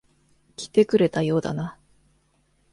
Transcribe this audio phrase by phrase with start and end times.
[0.55, 1.77] 来てくれたようだな。